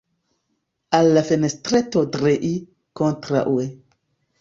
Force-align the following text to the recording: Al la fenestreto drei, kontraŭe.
Al 0.99 1.09
la 1.17 1.23
fenestreto 1.27 2.05
drei, 2.17 2.53
kontraŭe. 3.03 3.73